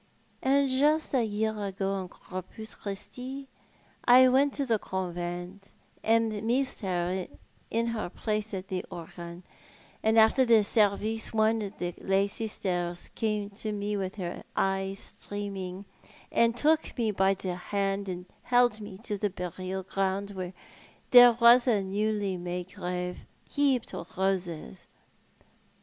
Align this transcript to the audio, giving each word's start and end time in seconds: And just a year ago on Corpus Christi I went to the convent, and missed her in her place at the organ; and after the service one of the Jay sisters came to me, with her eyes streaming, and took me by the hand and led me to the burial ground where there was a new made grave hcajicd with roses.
And 0.41 0.67
just 0.67 1.13
a 1.13 1.23
year 1.23 1.55
ago 1.63 1.91
on 1.91 2.09
Corpus 2.09 2.73
Christi 2.73 3.47
I 4.03 4.29
went 4.29 4.51
to 4.55 4.65
the 4.65 4.79
convent, 4.79 5.73
and 6.01 6.31
missed 6.41 6.79
her 6.79 7.27
in 7.69 7.85
her 7.85 8.09
place 8.09 8.51
at 8.55 8.69
the 8.69 8.83
organ; 8.89 9.43
and 10.01 10.17
after 10.17 10.43
the 10.43 10.63
service 10.63 11.31
one 11.31 11.61
of 11.61 11.77
the 11.77 11.91
Jay 11.91 12.25
sisters 12.25 13.11
came 13.13 13.51
to 13.51 13.71
me, 13.71 13.95
with 13.95 14.15
her 14.15 14.41
eyes 14.55 14.97
streaming, 14.97 15.85
and 16.31 16.57
took 16.57 16.97
me 16.97 17.11
by 17.11 17.35
the 17.35 17.53
hand 17.53 18.09
and 18.09 18.25
led 18.51 18.81
me 18.81 18.97
to 19.03 19.19
the 19.19 19.29
burial 19.29 19.83
ground 19.83 20.31
where 20.31 20.53
there 21.11 21.33
was 21.33 21.67
a 21.67 21.83
new 21.83 22.39
made 22.39 22.73
grave 22.73 23.27
hcajicd 23.51 23.93
with 23.99 24.17
roses. 24.17 24.87